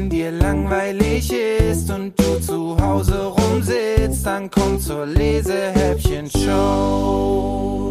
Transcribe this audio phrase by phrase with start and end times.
[0.00, 7.90] wenn dir langweilig ist und du zu Hause rumsitzt, dann komm zur Lesehäppchen-Show.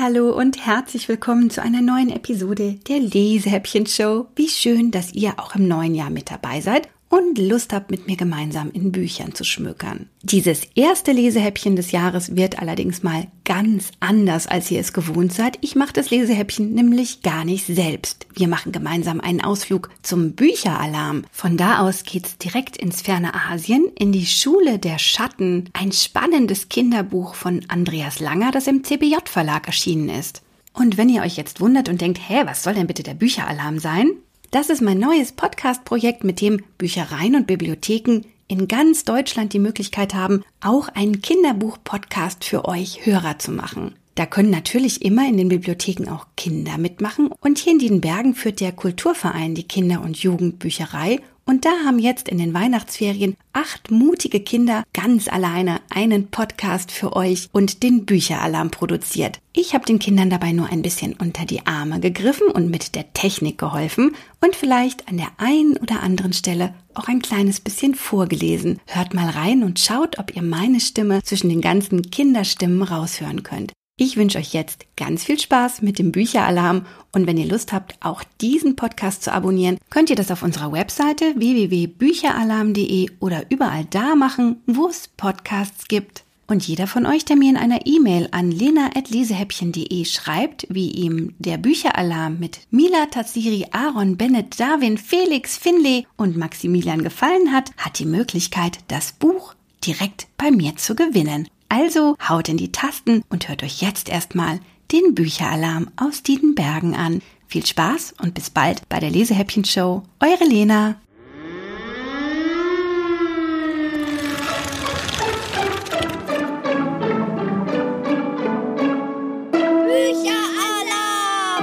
[0.00, 4.26] Hallo und herzlich willkommen zu einer neuen Episode der Lesehäppchen-Show.
[4.36, 8.06] Wie schön, dass ihr auch im neuen Jahr mit dabei seid und Lust habt, mit
[8.06, 10.08] mir gemeinsam in Büchern zu schmökern.
[10.22, 15.58] Dieses erste Lesehäppchen des Jahres wird allerdings mal ganz anders, als ihr es gewohnt seid.
[15.62, 18.26] Ich mache das Lesehäppchen nämlich gar nicht selbst.
[18.34, 21.24] Wir machen gemeinsam einen Ausflug zum Bücheralarm.
[21.32, 26.68] Von da aus geht's direkt ins ferne Asien, in die Schule der Schatten, ein spannendes
[26.68, 30.42] Kinderbuch von Andreas Langer, das im CBJ Verlag erschienen ist.
[30.74, 33.78] Und wenn ihr euch jetzt wundert und denkt, hä, was soll denn bitte der Bücheralarm
[33.78, 34.10] sein?
[34.50, 40.14] Das ist mein neues Podcast-Projekt, mit dem Büchereien und Bibliotheken in ganz Deutschland die Möglichkeit
[40.14, 43.94] haben, auch einen Kinderbuch-Podcast für euch Hörer zu machen.
[44.14, 48.60] Da können natürlich immer in den Bibliotheken auch Kinder mitmachen und hier in Diedenbergen führt
[48.60, 54.40] der Kulturverein die Kinder- und Jugendbücherei und da haben jetzt in den Weihnachtsferien acht mutige
[54.40, 59.40] Kinder ganz alleine einen Podcast für euch und den Bücheralarm produziert.
[59.54, 63.14] Ich habe den Kindern dabei nur ein bisschen unter die Arme gegriffen und mit der
[63.14, 68.78] Technik geholfen und vielleicht an der einen oder anderen Stelle auch ein kleines bisschen vorgelesen.
[68.86, 73.72] Hört mal rein und schaut, ob ihr meine Stimme zwischen den ganzen Kinderstimmen raushören könnt.
[74.00, 77.96] Ich wünsche euch jetzt ganz viel Spaß mit dem Bücheralarm und wenn ihr Lust habt,
[77.98, 84.14] auch diesen Podcast zu abonnieren, könnt ihr das auf unserer Webseite www.bücheralarm.de oder überall da
[84.14, 86.22] machen, wo es Podcasts gibt.
[86.46, 91.58] Und jeder von euch, der mir in einer E-Mail an lena.lesehäppchen.de schreibt, wie ihm der
[91.58, 98.06] Bücheralarm mit Mila, Tatsiri, Aaron, Bennett, Darwin, Felix, Finley und Maximilian gefallen hat, hat die
[98.06, 99.54] Möglichkeit, das Buch
[99.84, 101.48] direkt bei mir zu gewinnen.
[101.68, 107.20] Also haut in die Tasten und hört euch jetzt erstmal den Bücheralarm aus Diedenbergen an.
[107.46, 110.02] Viel Spaß und bis bald bei der Lesehäppchen-Show.
[110.20, 110.98] Eure Lena.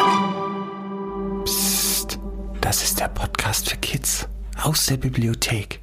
[0.05, 1.43] Bücheralarm!
[1.45, 2.19] Psst,
[2.61, 4.27] das ist der Podcast für Kids
[4.61, 5.79] aus der Bibliothek.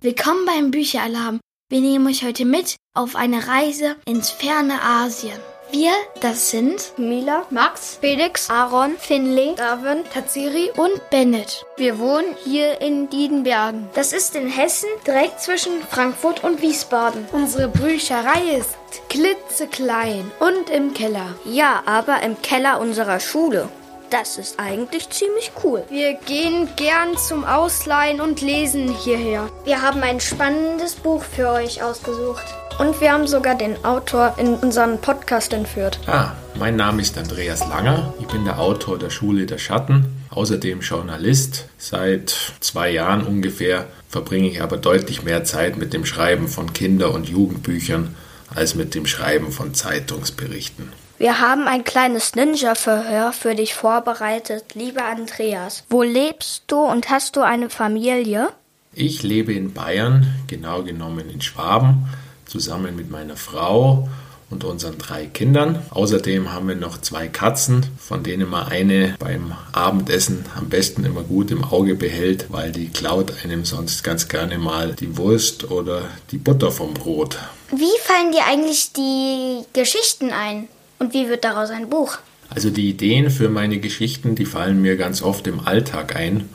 [0.00, 1.40] Willkommen beim Bücheralarm.
[1.72, 5.38] Wir nehmen euch heute mit auf eine Reise ins ferne Asien.
[5.70, 11.64] Wir, das sind Mila, Max, Felix, Aaron, Finley, Darwin, Tatsiri und Bennett.
[11.78, 13.88] Wir wohnen hier in Diedenbergen.
[13.94, 17.24] Das ist in Hessen, direkt zwischen Frankfurt und Wiesbaden.
[17.32, 18.76] Unsere Bücherei ist
[19.08, 21.36] klitzeklein und im Keller.
[21.46, 23.70] Ja, aber im Keller unserer Schule.
[24.12, 25.84] Das ist eigentlich ziemlich cool.
[25.88, 29.48] Wir gehen gern zum Ausleihen und lesen hierher.
[29.64, 32.44] Wir haben ein spannendes Buch für euch ausgesucht.
[32.78, 35.98] Und wir haben sogar den Autor in unseren Podcast entführt.
[36.06, 38.12] Ah, mein Name ist Andreas Langer.
[38.20, 41.64] Ich bin der Autor der Schule der Schatten, außerdem Journalist.
[41.78, 47.14] Seit zwei Jahren ungefähr verbringe ich aber deutlich mehr Zeit mit dem Schreiben von Kinder-
[47.14, 48.14] und Jugendbüchern
[48.54, 50.92] als mit dem Schreiben von Zeitungsberichten.
[51.22, 55.84] Wir haben ein kleines Ninja-Verhör für dich vorbereitet, lieber Andreas.
[55.88, 58.48] Wo lebst du und hast du eine Familie?
[58.92, 62.08] Ich lebe in Bayern, genau genommen in Schwaben,
[62.44, 64.08] zusammen mit meiner Frau
[64.50, 65.78] und unseren drei Kindern.
[65.90, 71.22] Außerdem haben wir noch zwei Katzen, von denen man eine beim Abendessen am besten immer
[71.22, 76.02] gut im Auge behält, weil die klaut einem sonst ganz gerne mal die Wurst oder
[76.32, 77.38] die Butter vom Brot.
[77.70, 80.66] Wie fallen dir eigentlich die Geschichten ein?
[81.02, 82.18] Und wie wird daraus ein Buch?
[82.48, 86.48] Also die Ideen für meine Geschichten, die fallen mir ganz oft im Alltag ein,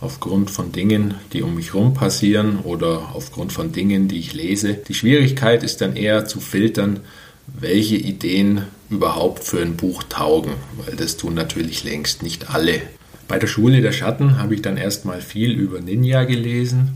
[0.00, 4.74] aufgrund von Dingen, die um mich herum passieren oder aufgrund von Dingen, die ich lese.
[4.74, 7.00] Die Schwierigkeit ist dann eher zu filtern,
[7.48, 12.80] welche Ideen überhaupt für ein Buch taugen, weil das tun natürlich längst nicht alle.
[13.26, 16.90] Bei der Schule der Schatten habe ich dann erstmal viel über Ninja gelesen,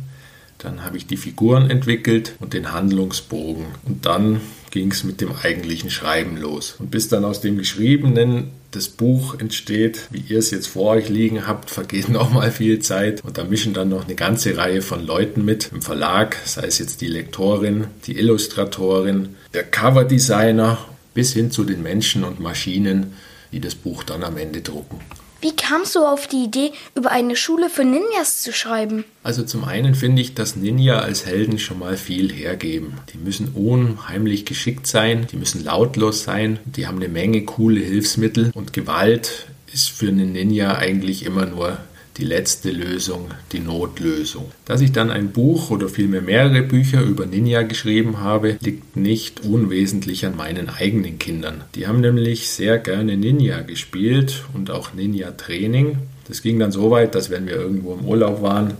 [0.58, 4.40] dann habe ich die Figuren entwickelt und den Handlungsbogen und dann
[4.72, 6.74] ging es mit dem eigentlichen Schreiben los.
[6.78, 11.08] Und bis dann aus dem Geschriebenen das Buch entsteht, wie ihr es jetzt vor euch
[11.08, 14.82] liegen habt, vergeht noch mal viel Zeit und da mischen dann noch eine ganze Reihe
[14.82, 20.78] von Leuten mit im Verlag, sei es jetzt die Lektorin, die Illustratorin, der Coverdesigner
[21.14, 23.12] bis hin zu den Menschen und Maschinen,
[23.52, 24.98] die das Buch dann am Ende drucken.
[25.42, 29.04] Wie kamst du auf die Idee, über eine Schule für Ninjas zu schreiben?
[29.24, 32.94] Also zum einen finde ich, dass Ninja als Helden schon mal viel hergeben.
[33.12, 38.52] Die müssen unheimlich geschickt sein, die müssen lautlos sein, die haben eine Menge coole Hilfsmittel
[38.54, 41.78] und Gewalt ist für einen Ninja eigentlich immer nur
[42.16, 44.50] die letzte Lösung, die Notlösung.
[44.64, 49.40] Dass ich dann ein Buch oder vielmehr mehrere Bücher über Ninja geschrieben habe, liegt nicht
[49.44, 51.64] unwesentlich an meinen eigenen Kindern.
[51.74, 55.98] Die haben nämlich sehr gerne Ninja gespielt und auch Ninja Training.
[56.28, 58.74] Das ging dann so weit, dass wenn wir irgendwo im Urlaub waren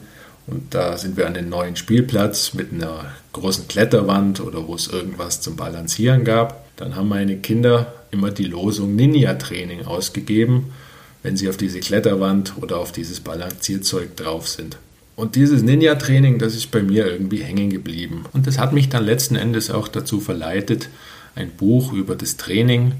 [0.46, 4.88] und da sind wir an den neuen Spielplatz mit einer großen Kletterwand oder wo es
[4.88, 10.72] irgendwas zum Balancieren gab, dann haben meine Kinder immer die Losung Ninja-Training ausgegeben,
[11.22, 14.78] wenn sie auf diese Kletterwand oder auf dieses Balancierzeug drauf sind.
[15.14, 18.24] Und dieses Ninja-Training, das ist bei mir irgendwie hängen geblieben.
[18.32, 20.88] Und das hat mich dann letzten Endes auch dazu verleitet,
[21.34, 22.92] ein Buch über das Training,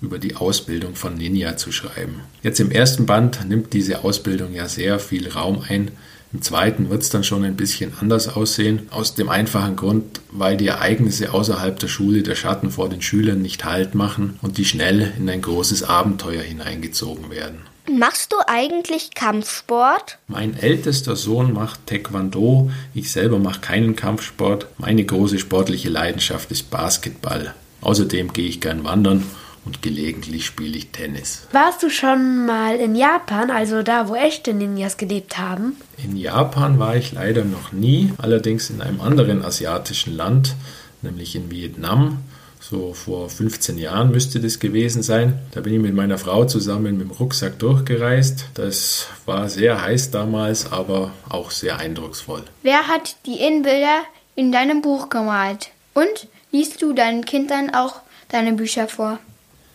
[0.00, 2.20] über die Ausbildung von Ninja zu schreiben.
[2.42, 5.92] Jetzt im ersten Band nimmt diese Ausbildung ja sehr viel Raum ein.
[6.32, 8.88] Im zweiten wird es dann schon ein bisschen anders aussehen.
[8.90, 13.42] Aus dem einfachen Grund, weil die Ereignisse außerhalb der Schule der Schatten vor den Schülern
[13.42, 17.58] nicht Halt machen und die schnell in ein großes Abenteuer hineingezogen werden.
[17.90, 20.18] Machst du eigentlich Kampfsport?
[20.28, 22.70] Mein ältester Sohn macht Taekwondo.
[22.94, 24.68] Ich selber mache keinen Kampfsport.
[24.78, 27.54] Meine große sportliche Leidenschaft ist Basketball.
[27.80, 29.24] Außerdem gehe ich gern wandern
[29.64, 31.46] und gelegentlich spiele ich Tennis.
[31.52, 35.76] Warst du schon mal in Japan, also da, wo echte Ninjas gelebt haben?
[36.02, 40.56] In Japan war ich leider noch nie, allerdings in einem anderen asiatischen Land,
[41.02, 42.18] nämlich in Vietnam.
[42.60, 45.38] So vor 15 Jahren müsste das gewesen sein.
[45.50, 48.46] Da bin ich mit meiner Frau zusammen mit dem Rucksack durchgereist.
[48.54, 52.44] Das war sehr heiß damals, aber auch sehr eindrucksvoll.
[52.62, 54.02] Wer hat die Innenbilder
[54.36, 55.70] in deinem Buch gemalt?
[55.92, 57.96] Und liest du deinen Kindern auch
[58.30, 59.18] deine Bücher vor?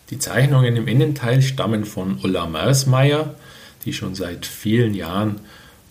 [0.10, 3.36] Die Zeichnungen im Innenteil stammen von Ulla Mersmeier,
[3.84, 5.42] die schon seit vielen Jahren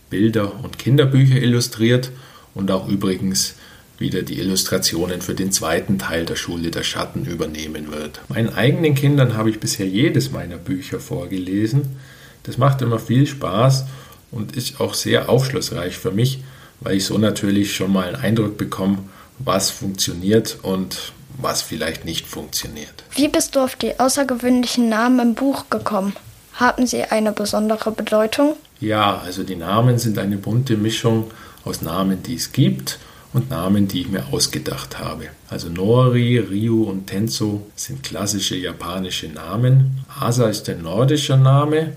[0.08, 2.10] Bilder und Kinderbücher illustriert
[2.54, 3.56] und auch übrigens
[3.98, 8.20] wieder die Illustrationen für den zweiten Teil der Schule der Schatten übernehmen wird.
[8.28, 11.96] Meinen eigenen Kindern habe ich bisher jedes meiner Bücher vorgelesen.
[12.42, 13.84] Das macht immer viel Spaß
[14.30, 16.42] und ist auch sehr aufschlussreich für mich,
[16.80, 18.98] weil ich so natürlich schon mal einen Eindruck bekomme,
[19.38, 23.04] was funktioniert und was vielleicht nicht funktioniert.
[23.14, 26.14] Wie bist du auf die außergewöhnlichen Namen im Buch gekommen?
[26.54, 28.56] Haben sie eine besondere Bedeutung?
[28.80, 31.30] Ja, also die Namen sind eine bunte Mischung
[31.64, 32.98] aus Namen, die es gibt
[33.32, 35.26] und Namen, die ich mir ausgedacht habe.
[35.50, 40.04] Also Nori, Ryu und Tenzo sind klassische japanische Namen.
[40.18, 41.92] Asa ist ein nordischer Name,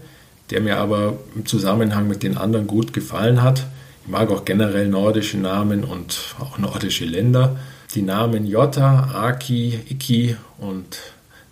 [0.49, 3.65] der mir aber im Zusammenhang mit den anderen gut gefallen hat.
[4.03, 7.57] Ich mag auch generell nordische Namen und auch nordische Länder.
[7.95, 10.99] Die Namen Jota, Aki, Iki und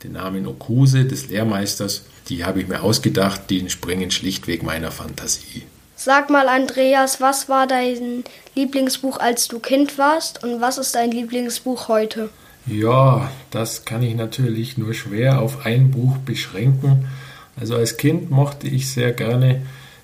[0.03, 5.63] den Namen Okuse des Lehrmeisters, die habe ich mir ausgedacht, die entspringen schlichtweg meiner Fantasie.
[5.95, 8.23] Sag mal, Andreas, was war dein
[8.53, 12.29] Lieblingsbuch, als du Kind warst und was ist dein Lieblingsbuch heute?
[12.67, 17.07] Ja, das kann ich natürlich nur schwer auf ein Buch beschränken.
[17.59, 19.63] Also als Kind mochte ich sehr gerne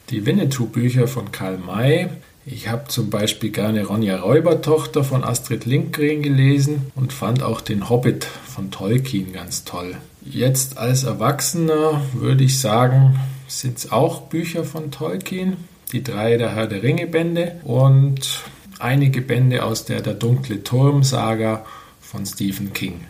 [0.09, 2.09] die Winnetou-Bücher von Karl May.
[2.45, 7.89] Ich habe zum Beispiel gerne Ronja Räubertochter von Astrid Lindgren gelesen und fand auch den
[7.89, 9.95] Hobbit von Tolkien ganz toll.
[10.25, 13.17] Jetzt als Erwachsener würde ich sagen,
[13.47, 15.55] sind es auch Bücher von Tolkien,
[15.93, 18.41] die drei der Herr der Ringe Bände und
[18.79, 21.65] einige Bände aus der Der dunkle Turm Saga
[22.01, 23.05] von Stephen King.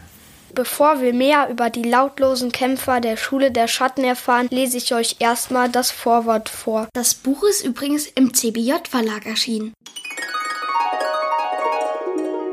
[0.56, 5.16] Bevor wir mehr über die lautlosen Kämpfer der Schule der Schatten erfahren, lese ich euch
[5.18, 6.88] erstmal das Vorwort vor.
[6.94, 9.74] Das Buch ist übrigens im CBJ-Verlag erschienen.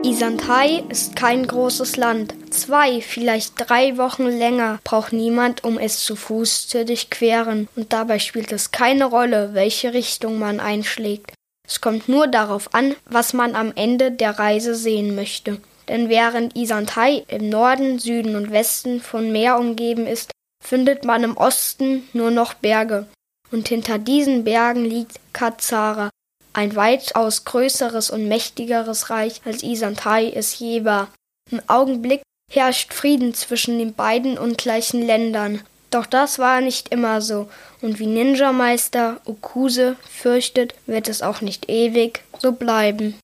[0.02, 2.35] Isantai ist kein großes Land.
[2.49, 7.69] Zwei, vielleicht drei Wochen länger braucht niemand, um es zu Fuß zu durchqueren.
[7.76, 11.35] Und dabei spielt es keine Rolle, welche Richtung man einschlägt.
[11.69, 16.56] Es kommt nur darauf an, was man am Ende der Reise sehen möchte denn während
[16.56, 20.30] Isantai im Norden, Süden und Westen von Meer umgeben ist,
[20.64, 23.09] findet man im Osten nur noch Berge.
[23.50, 26.09] Und hinter diesen Bergen liegt Kazara,
[26.52, 31.09] ein weitaus größeres und mächtigeres Reich als Isantai es je war.
[31.50, 35.62] Im Augenblick herrscht Frieden zwischen den beiden ungleichen Ländern.
[35.90, 37.49] Doch das war nicht immer so,
[37.80, 43.18] und wie Ninja-Meister Okuse fürchtet, wird es auch nicht ewig so bleiben.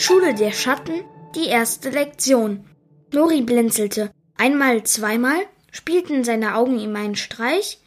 [0.00, 1.02] Schule der Schatten,
[1.34, 2.64] die erste Lektion.
[3.12, 4.12] Nori blinzelte.
[4.36, 5.40] Einmal, zweimal
[5.72, 7.78] spielten seine Augen ihm einen Streich.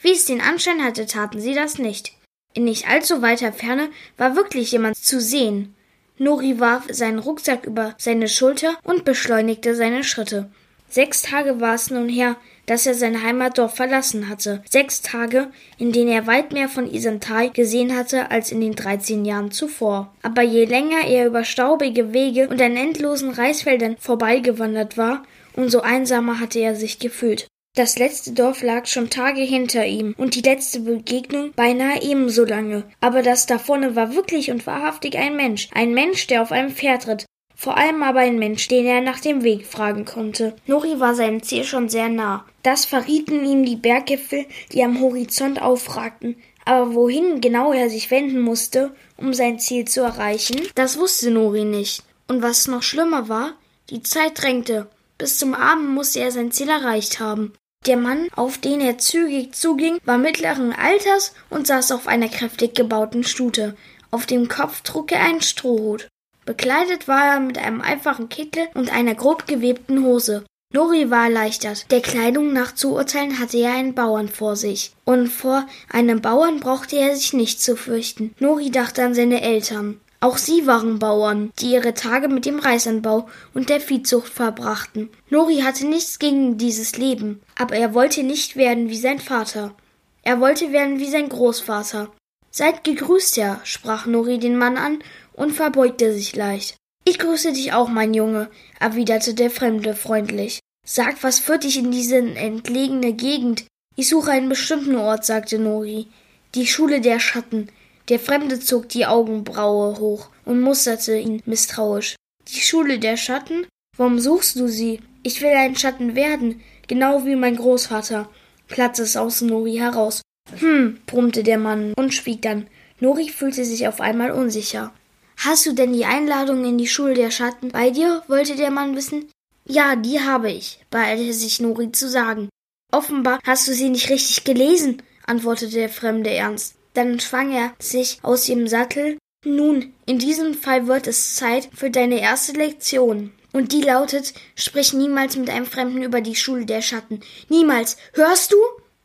[0.00, 2.12] Wie es den Anschein hatte, taten sie das nicht.
[2.54, 5.74] In nicht allzu weiter Ferne war wirklich jemand zu sehen.
[6.16, 10.50] Nori warf seinen Rucksack über seine Schulter und beschleunigte seine Schritte.
[10.88, 12.36] Sechs Tage war es nun her,
[12.68, 14.62] dass er sein Heimatdorf verlassen hatte.
[14.68, 15.48] Sechs Tage,
[15.78, 20.14] in denen er weit mehr von Isental gesehen hatte als in den 13 Jahren zuvor.
[20.22, 25.24] Aber je länger er über staubige Wege und an endlosen Reisfeldern vorbeigewandert war,
[25.56, 27.48] umso einsamer hatte er sich gefühlt.
[27.74, 32.84] Das letzte Dorf lag schon Tage hinter ihm und die letzte Begegnung beinahe ebenso lange.
[33.00, 35.68] Aber das da vorne war wirklich und wahrhaftig ein Mensch.
[35.72, 37.26] Ein Mensch, der auf einem Pferd ritt,
[37.60, 40.54] vor allem aber ein Mensch, den er nach dem Weg fragen konnte.
[40.68, 42.44] Nori war seinem Ziel schon sehr nah.
[42.62, 46.36] Das verrieten ihm die Berggipfel, die am Horizont aufragten.
[46.64, 51.64] Aber wohin genau er sich wenden musste, um sein Ziel zu erreichen, das wusste Nori
[51.64, 52.04] nicht.
[52.28, 53.54] Und was noch schlimmer war,
[53.90, 54.86] die Zeit drängte.
[55.18, 57.54] Bis zum Abend musste er sein Ziel erreicht haben.
[57.86, 62.76] Der Mann, auf den er zügig zuging, war mittleren Alters und saß auf einer kräftig
[62.76, 63.76] gebauten Stute.
[64.12, 66.06] Auf dem Kopf trug er einen Strohhut.
[66.48, 70.46] Bekleidet war er mit einem einfachen Kittel und einer grob gewebten Hose.
[70.72, 71.84] Nori war erleichtert.
[71.90, 74.92] Der Kleidung nach zu urteilen hatte er einen Bauern vor sich.
[75.04, 78.34] Und vor einem Bauern brauchte er sich nicht zu fürchten.
[78.38, 80.00] Nori dachte an seine Eltern.
[80.20, 85.10] Auch sie waren Bauern, die ihre Tage mit dem Reisanbau und der Viehzucht verbrachten.
[85.28, 89.74] Nori hatte nichts gegen dieses Leben, aber er wollte nicht werden wie sein Vater.
[90.22, 92.10] Er wollte werden wie sein Großvater.
[92.50, 95.00] Seid gegrüßt, Herr, sprach Nori den Mann an
[95.38, 96.76] und verbeugte sich leicht.
[97.04, 100.60] Ich grüße dich auch, mein Junge, erwiderte der Fremde freundlich.
[100.86, 103.64] Sag, was führt dich in diese entlegene Gegend?
[103.96, 106.08] Ich suche einen bestimmten Ort, sagte Nori.
[106.54, 107.70] Die Schule der Schatten.
[108.08, 112.16] Der Fremde zog die Augenbraue hoch und musterte ihn misstrauisch.
[112.48, 113.66] Die Schule der Schatten?
[113.96, 115.00] Warum suchst du sie?
[115.22, 118.30] Ich will ein Schatten werden, genau wie mein Großvater,
[118.68, 120.22] platzte es aus Nori heraus.
[120.58, 122.66] Hm, brummte der Mann und schwieg dann.
[123.00, 124.92] Nori fühlte sich auf einmal unsicher.
[125.38, 128.24] Hast du denn die Einladung in die Schule der Schatten bei dir?
[128.26, 129.30] wollte der Mann wissen.
[129.64, 132.48] Ja, die habe ich, beeilte sich Nori zu sagen.
[132.90, 136.74] Offenbar hast du sie nicht richtig gelesen, antwortete der Fremde ernst.
[136.94, 139.18] Dann schwang er sich aus dem Sattel.
[139.44, 143.32] Nun, in diesem Fall wird es Zeit für deine erste Lektion.
[143.52, 147.20] Und die lautet, sprich niemals mit einem Fremden über die Schule der Schatten.
[147.48, 147.96] Niemals.
[148.14, 148.56] Hörst du?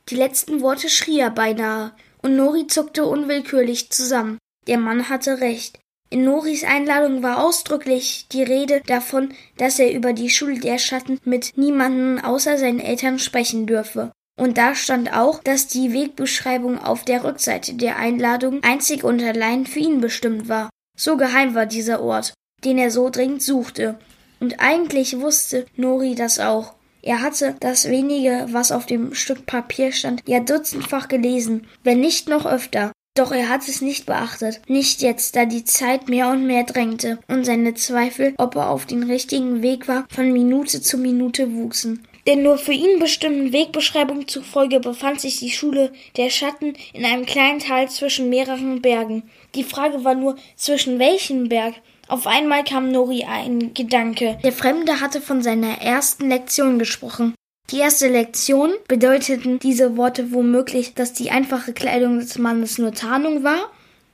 [0.09, 4.39] Die letzten Worte schrie er beinahe, und Nori zuckte unwillkürlich zusammen.
[4.65, 5.79] Der Mann hatte recht.
[6.13, 11.19] In Noris Einladung war ausdrücklich die Rede davon, dass er über die Schule der Schatten
[11.25, 14.11] mit niemanden außer seinen Eltern sprechen dürfe.
[14.39, 19.65] Und da stand auch, dass die Wegbeschreibung auf der Rückseite der Einladung einzig und allein
[19.65, 20.69] für ihn bestimmt war.
[20.95, 23.97] So geheim war dieser Ort, den er so dringend suchte.
[24.39, 26.75] Und eigentlich wusste Nori das auch.
[27.01, 32.29] Er hatte das wenige, was auf dem Stück Papier stand, ja dutzendfach gelesen, wenn nicht
[32.29, 32.91] noch öfter.
[33.15, 37.19] Doch er hat es nicht beachtet, nicht jetzt, da die Zeit mehr und mehr drängte
[37.27, 42.07] und seine Zweifel, ob er auf dem richtigen Weg war, von Minute zu Minute wuchsen.
[42.25, 47.27] Denn nur für ihn bestimmten Wegbeschreibungen zufolge befand sich die Schule der Schatten in einem
[47.27, 49.29] kleinen Tal zwischen mehreren Bergen.
[49.53, 51.75] Die Frage war nur, zwischen welchem Berg?
[52.07, 54.39] Auf einmal kam Nori ein Gedanke.
[54.43, 57.35] Der Fremde hatte von seiner ersten Lektion gesprochen.
[57.69, 63.43] Die erste Lektion bedeuteten diese Worte womöglich, dass die einfache Kleidung des Mannes nur Tarnung
[63.43, 63.71] war?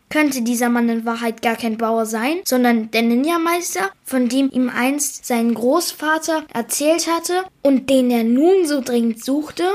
[0.10, 4.70] Könnte dieser Mann in Wahrheit gar kein Bauer sein, sondern der Ninja-Meister, von dem ihm
[4.70, 9.66] einst sein Großvater erzählt hatte und den er nun so dringend suchte?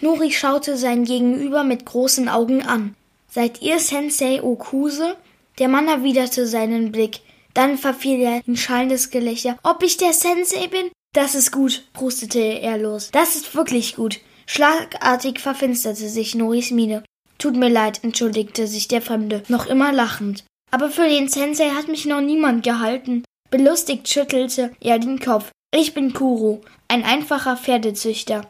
[0.00, 2.94] Nori schaute sein Gegenüber mit großen Augen an.
[3.30, 5.16] Seid ihr Sensei Okuse?
[5.58, 7.20] Der Mann erwiderte seinen Blick.
[7.54, 9.58] Dann verfiel er in schallendes Gelächter.
[9.62, 10.90] Ob ich der Sensei bin?
[11.12, 13.10] Das ist gut, prustete er los.
[13.10, 14.20] Das ist wirklich gut.
[14.46, 17.02] Schlagartig verfinsterte sich Noris Miene.
[17.38, 20.44] Tut mir leid, entschuldigte sich der Fremde, noch immer lachend.
[20.70, 23.24] Aber für den Sensei hat mich noch niemand gehalten.
[23.50, 25.50] Belustigt schüttelte er den Kopf.
[25.74, 28.46] Ich bin Kuro, ein einfacher Pferdezüchter.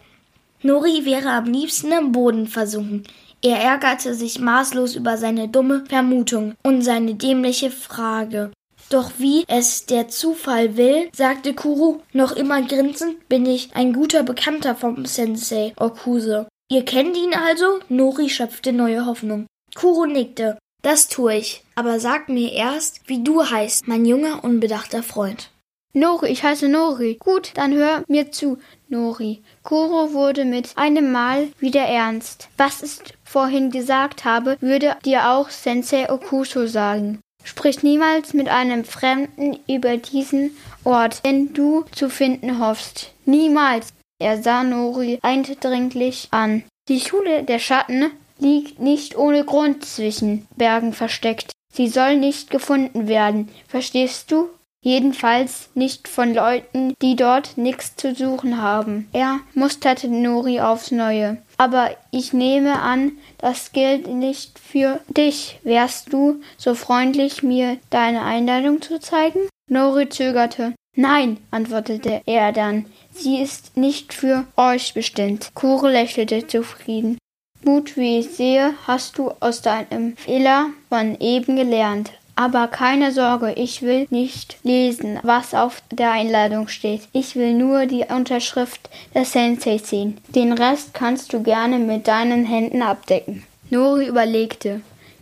[0.62, 3.04] Nori wäre am liebsten im Boden versunken.
[3.42, 8.50] Er ärgerte sich maßlos über seine dumme Vermutung und seine dämliche Frage.
[8.90, 14.24] Doch wie es der Zufall will, sagte Kuru, noch immer grinsend, bin ich ein guter
[14.24, 16.48] Bekannter vom Sensei Okuse.
[16.68, 17.78] Ihr kennt ihn also?
[17.88, 19.46] Nori schöpfte neue Hoffnung.
[19.76, 20.58] Kuru nickte.
[20.82, 21.62] Das tue ich.
[21.76, 25.50] Aber sag mir erst, wie du heißt, mein junger, unbedachter Freund.
[25.92, 27.16] Nori, ich heiße Nori.
[27.20, 29.42] Gut, dann hör mir zu, Nori.
[29.62, 32.48] Kuro wurde mit einem Mal wieder ernst.
[32.56, 37.20] Was ich vorhin gesagt habe, würde dir auch Sensei Okuso sagen.
[37.42, 43.12] Sprich niemals mit einem Fremden über diesen Ort, den du zu finden hoffst.
[43.24, 43.92] Niemals.
[44.18, 46.62] Er sah Nori eindringlich an.
[46.88, 51.52] Die Schule der Schatten liegt nicht ohne Grund zwischen Bergen versteckt.
[51.72, 53.48] Sie soll nicht gefunden werden.
[53.68, 54.48] Verstehst du?
[54.82, 59.08] Jedenfalls nicht von Leuten, die dort nichts zu suchen haben.
[59.12, 61.36] Er musterte Nori aufs Neue.
[61.60, 65.58] Aber ich nehme an, das gilt nicht für dich.
[65.62, 69.40] Wärst du so freundlich, mir deine Einladung zu zeigen?
[69.68, 70.72] Nori zögerte.
[70.96, 72.86] Nein, antwortete er dann.
[73.12, 75.50] Sie ist nicht für euch bestimmt.
[75.52, 77.18] Kure lächelte zufrieden.
[77.62, 82.10] Gut, wie ich sehe, hast du aus deinem Fehler von eben gelernt.
[82.40, 87.02] Aber keine Sorge, ich will nicht lesen, was auf der Einladung steht.
[87.12, 90.16] Ich will nur die Unterschrift des Sensei sehen.
[90.28, 93.42] Den Rest kannst du gerne mit deinen Händen abdecken.
[93.68, 94.80] Nori überlegte.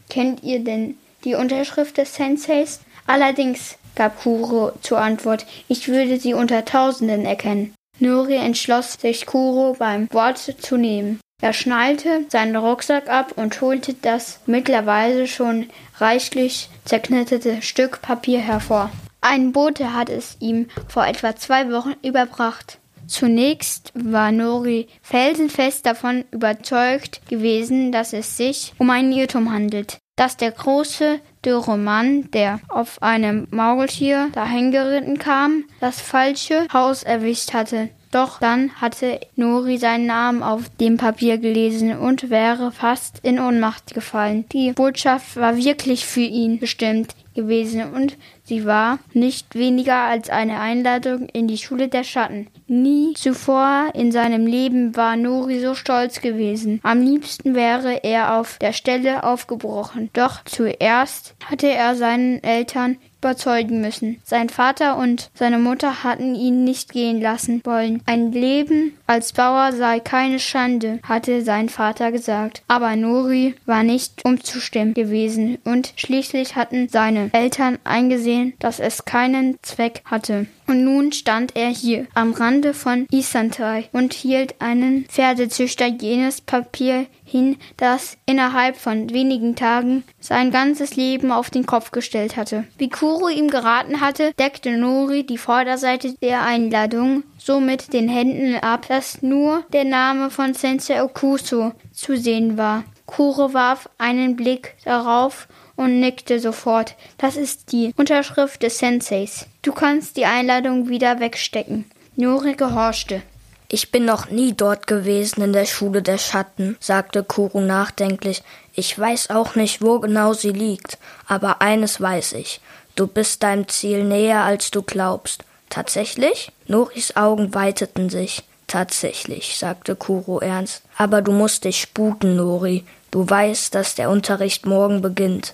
[0.09, 2.83] Kennt ihr denn die Unterschrift des Senseis?
[3.09, 7.75] Allerdings, gab Kuro zur Antwort, ich würde sie unter Tausenden erkennen.
[7.99, 11.19] Nori entschloss sich, Kuro beim Wort zu nehmen.
[11.41, 15.69] Er schnallte seinen Rucksack ab und holte das mittlerweile schon
[15.99, 18.91] reichlich zerknitterte Stück Papier hervor.
[19.21, 22.81] Ein Bote hat es ihm vor etwa zwei Wochen überbracht.
[23.07, 30.37] Zunächst war Nori felsenfest davon überzeugt gewesen, dass es sich um einen Irrtum handelt, dass
[30.37, 37.91] der große, dürre Mann, der auf einem Maultier dahingeritten kam, das falsche Haus erwischt hatte.
[38.11, 43.95] Doch dann hatte Nori seinen Namen auf dem Papier gelesen und wäre fast in Ohnmacht
[43.95, 44.47] gefallen.
[44.53, 50.59] Die Botschaft war wirklich für ihn bestimmt gewesen und sie war nicht weniger als eine
[50.59, 52.49] Einladung in die Schule der Schatten.
[52.67, 56.81] Nie zuvor in seinem Leben war Nori so stolz gewesen.
[56.83, 60.11] Am liebsten wäre er auf der Stelle aufgebrochen.
[60.15, 64.21] Doch zuerst hatte er seinen Eltern überzeugen müssen.
[64.25, 68.03] Sein Vater und seine Mutter hatten ihn nicht gehen lassen wollen.
[68.07, 72.63] Ein Leben als Bauer sei keine Schande, hatte sein Vater gesagt.
[72.69, 79.59] Aber Nori war nicht umzustimmen gewesen und schließlich hatten seine Eltern eingesehen, dass es keinen
[79.63, 80.47] Zweck hatte.
[80.69, 87.07] Und nun stand er hier am Rande von Isantai und hielt einen Pferdezüchter jenes Papier
[87.25, 92.65] hin, das innerhalb von wenigen Tagen sein ganzes Leben auf den Kopf gestellt hatte.
[92.77, 98.55] Wie Kuro ihm geraten hatte, deckte Nori die Vorderseite der Einladung so mit den Händen
[98.57, 102.85] ab, dass nur der Name von Sensei Okuso zu sehen war.
[103.07, 106.95] Kuro warf einen Blick darauf und nickte sofort.
[107.17, 109.47] Das ist die Unterschrift des Senseis.
[109.69, 111.85] Du kannst die Einladung wieder wegstecken.
[112.17, 113.21] Nori gehorchte.
[113.69, 118.43] Ich bin noch nie dort gewesen in der Schule der Schatten, sagte Kuru nachdenklich.
[118.73, 122.63] Ich weiß auch nicht, wo genau sie liegt, aber eines weiß ich.
[122.95, 125.45] Du bist deinem Ziel näher, als du glaubst.
[125.69, 126.51] Tatsächlich?
[126.67, 128.45] Noris Augen weiteten sich.
[128.69, 130.81] Tatsächlich, sagte Kuro ernst.
[130.97, 132.87] Aber du musst dich sputen, Nori.
[133.11, 135.53] Du weißt, dass der Unterricht morgen beginnt.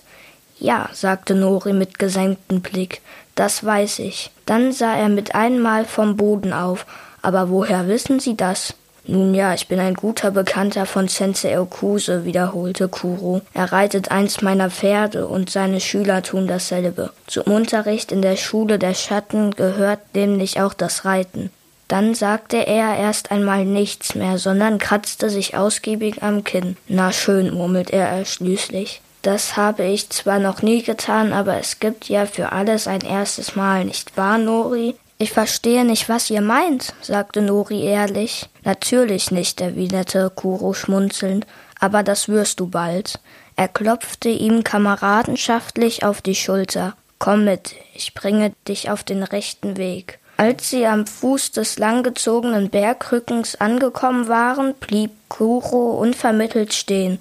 [0.57, 3.01] Ja, sagte Nori mit gesenktem Blick.
[3.35, 4.31] Das weiß ich.
[4.45, 6.85] Dann sah er mit einmal vom Boden auf
[7.25, 8.75] aber woher wissen Sie das?
[9.07, 13.41] Nun ja, ich bin ein guter Bekannter von Sensei Okuse, wiederholte Kuro.
[13.53, 17.11] Er reitet eins meiner Pferde und seine Schüler tun dasselbe.
[17.25, 21.49] Zum Unterricht in der Schule der Schatten gehört nämlich auch das Reiten.
[21.87, 26.77] Dann sagte er erst einmal nichts mehr, sondern kratzte sich ausgiebig am Kinn.
[26.87, 29.01] Na schön, murmelt er schließlich.
[29.25, 33.55] Das habe ich zwar noch nie getan, aber es gibt ja für alles ein erstes
[33.55, 34.93] Mal, nicht wahr, Nori?
[35.17, 38.47] Ich verstehe nicht, was ihr meint, sagte Nori ehrlich.
[38.63, 41.47] Natürlich nicht, erwiderte Kuro schmunzelnd,
[41.79, 43.19] aber das wirst du bald.
[43.55, 46.93] Er klopfte ihm kameradenschaftlich auf die Schulter.
[47.17, 50.19] Komm mit, ich bringe dich auf den rechten Weg.
[50.37, 57.17] Als sie am Fuß des langgezogenen Bergrückens angekommen waren, blieb Kuro unvermittelt stehen.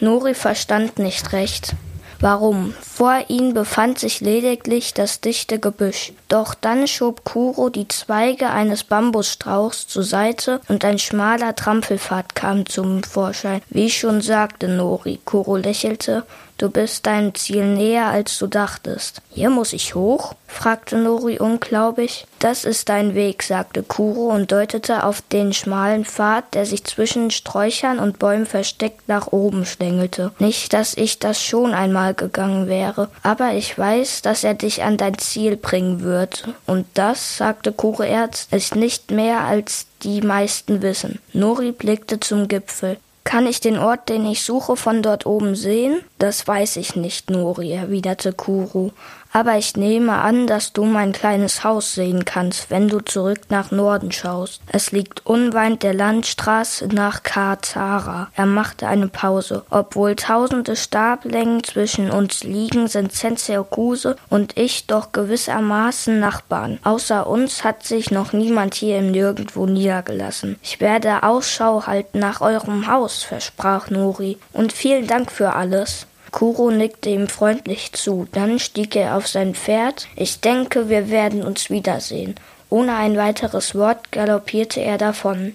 [0.00, 1.74] Nori verstand nicht recht.
[2.20, 2.72] Warum?
[2.80, 6.12] Vor ihnen befand sich lediglich das dichte Gebüsch.
[6.28, 12.66] Doch dann schob Kuro die Zweige eines Bambusstrauchs zur Seite und ein schmaler Trampelpfad kam
[12.66, 13.60] zum Vorschein.
[13.68, 16.24] Wie schon sagte Nori, Kuro lächelte
[16.56, 19.20] Du bist deinem Ziel näher, als du dachtest.
[19.30, 20.34] Hier muss ich hoch?
[20.46, 22.26] fragte Nori unglaublich.
[22.38, 27.32] Das ist dein Weg, sagte Kuro und deutete auf den schmalen Pfad, der sich zwischen
[27.32, 30.30] Sträuchern und Bäumen versteckt nach oben schlängelte.
[30.38, 34.96] Nicht, dass ich das schon einmal gegangen wäre, aber ich weiß, dass er dich an
[34.96, 36.48] dein Ziel bringen wird.
[36.66, 41.18] Und das, sagte Kuro Erz, ist nicht mehr als die meisten wissen.
[41.32, 42.98] Nori blickte zum Gipfel.
[43.24, 46.02] Kann ich den Ort, den ich suche, von dort oben sehen?
[46.18, 48.90] Das weiß ich nicht, Nori, erwiderte Kuru
[49.34, 53.72] aber ich nehme an, dass du mein kleines Haus sehen kannst, wenn du zurück nach
[53.72, 54.62] Norden schaust.
[54.68, 58.28] Es liegt unweit der Landstraße nach Katara.
[58.36, 59.64] Er machte eine Pause.
[59.70, 66.78] Obwohl tausende Stablängen zwischen uns liegen, sind Sensei Okuse und ich doch gewissermaßen Nachbarn.
[66.84, 70.60] Außer uns hat sich noch niemand hier im Nirgendwo niedergelassen.
[70.62, 76.06] Ich werde Ausschau halten nach eurem Haus, versprach Nori, und vielen Dank für alles.
[76.34, 78.26] Kuro nickte ihm freundlich zu.
[78.32, 80.08] Dann stieg er auf sein Pferd.
[80.16, 82.34] Ich denke, wir werden uns wiedersehen.
[82.70, 85.54] Ohne ein weiteres Wort galoppierte er davon.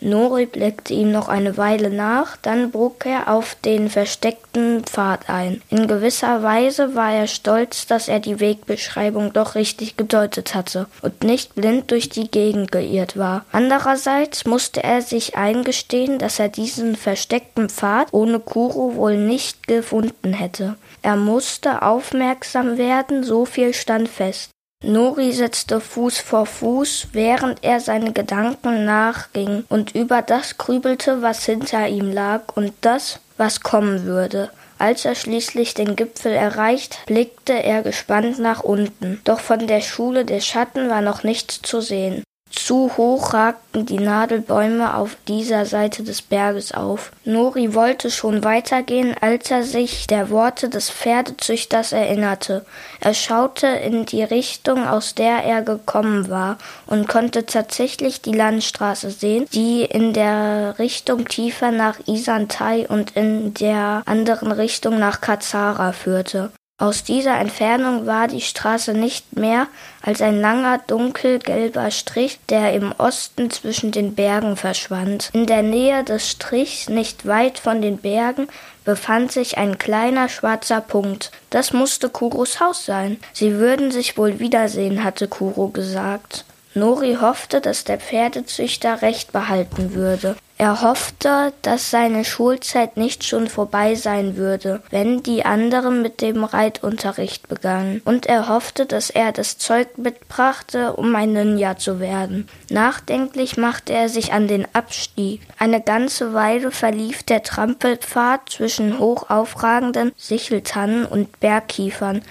[0.00, 5.62] Nori blickte ihm noch eine Weile nach, dann bog er auf den versteckten Pfad ein.
[5.70, 11.24] In gewisser Weise war er stolz, dass er die Wegbeschreibung doch richtig gedeutet hatte und
[11.24, 13.44] nicht blind durch die Gegend geirrt war.
[13.52, 20.32] Andererseits musste er sich eingestehen, dass er diesen versteckten Pfad ohne Kuro wohl nicht gefunden
[20.32, 20.76] hätte.
[21.02, 24.50] Er musste aufmerksam werden, so viel stand fest.
[24.84, 31.44] Nori setzte Fuß vor Fuß, während er seine Gedanken nachging und über das grübelte, was
[31.44, 34.50] hinter ihm lag und das, was kommen würde.
[34.78, 39.20] Als er schließlich den Gipfel erreicht, blickte er gespannt nach unten.
[39.24, 42.22] Doch von der Schule der Schatten war noch nichts zu sehen.
[42.58, 47.12] Zu hoch ragten die Nadelbäume auf dieser Seite des Berges auf.
[47.24, 52.66] Nori wollte schon weitergehen, als er sich der Worte des Pferdezüchters erinnerte.
[53.00, 59.12] Er schaute in die Richtung, aus der er gekommen war, und konnte tatsächlich die Landstraße
[59.12, 65.92] sehen, die in der Richtung tiefer nach Isantai und in der anderen Richtung nach Kazara
[65.92, 66.50] führte.
[66.80, 69.66] Aus dieser Entfernung war die Straße nicht mehr
[70.00, 75.30] als ein langer dunkelgelber Strich, der im Osten zwischen den Bergen verschwand.
[75.32, 78.46] In der Nähe des Strichs, nicht weit von den Bergen,
[78.84, 81.32] befand sich ein kleiner schwarzer Punkt.
[81.50, 83.18] Das musste Kuros Haus sein.
[83.32, 86.44] Sie würden sich wohl wiedersehen, hatte Kuro gesagt.
[86.78, 90.36] Nori hoffte, dass der Pferdezüchter recht behalten würde.
[90.60, 96.42] Er hoffte, dass seine Schulzeit nicht schon vorbei sein würde, wenn die anderen mit dem
[96.42, 102.48] Reitunterricht begannen, und er hoffte, dass er das Zeug mitbrachte, um ein Ninja zu werden.
[102.70, 105.42] Nachdenklich machte er sich an den Abstieg.
[105.60, 112.22] Eine ganze Weile verlief der Trampelpfad zwischen hoch aufragenden Sicheltannen und Bergkiefern,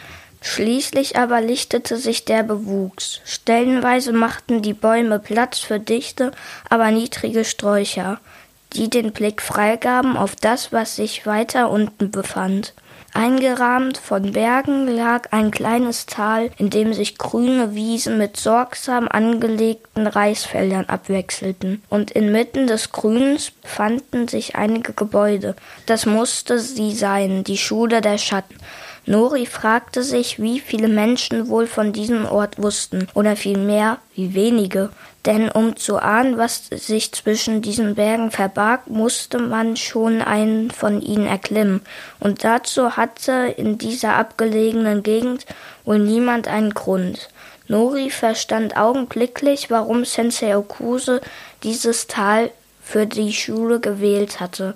[0.42, 3.22] Schließlich aber lichtete sich der Bewuchs.
[3.26, 6.32] Stellenweise machten die Bäume Platz für dichte,
[6.70, 8.20] aber niedrige Sträucher,
[8.74, 12.74] die den Blick freigaben auf das, was sich weiter unten befand.
[13.14, 20.06] Eingerahmt von Bergen lag ein kleines Tal, in dem sich grüne Wiesen mit sorgsam angelegten
[20.06, 25.56] Reisfeldern abwechselten, und inmitten des Grüns befanden sich einige Gebäude.
[25.88, 28.56] Das musste sie sein, die Schule der Schatten.
[29.10, 34.90] Nori fragte sich, wie viele Menschen wohl von diesem Ort wussten, oder vielmehr, wie wenige.
[35.26, 41.02] Denn um zu ahnen, was sich zwischen diesen Bergen verbarg, musste man schon einen von
[41.02, 41.82] ihnen erklimmen,
[42.20, 45.46] und dazu hatte in dieser abgelegenen Gegend
[45.86, 47.30] wohl niemand einen Grund.
[47.70, 51.22] Nori verstand augenblicklich, warum Sensei Okuse
[51.64, 52.52] dieses Tal
[52.84, 54.74] für die Schule gewählt hatte.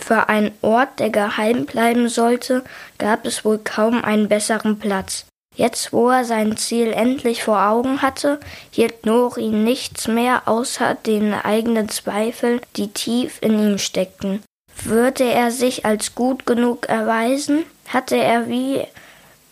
[0.00, 2.64] Für einen Ort, der geheim bleiben sollte,
[2.98, 5.26] gab es wohl kaum einen besseren Platz.
[5.54, 11.34] Jetzt, wo er sein Ziel endlich vor Augen hatte, hielt Nori nichts mehr außer den
[11.34, 14.42] eigenen Zweifeln, die tief in ihm steckten.
[14.82, 17.64] Würde er sich als gut genug erweisen?
[17.88, 18.82] Hatte er, wie